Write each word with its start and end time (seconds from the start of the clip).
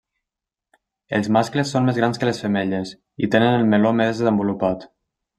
Els 1.17 1.27
mascles 1.35 1.73
són 1.75 1.85
més 1.89 1.99
grans 2.01 2.19
que 2.23 2.29
les 2.29 2.39
femelles 2.45 2.93
i 3.27 3.29
tenen 3.35 3.59
el 3.61 3.67
meló 3.75 3.91
més 3.99 4.23
desenvolupat. 4.23 4.87